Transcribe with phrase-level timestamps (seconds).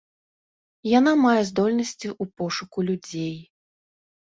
[0.99, 3.35] Яна мае здольнасці ў пошуку людзей.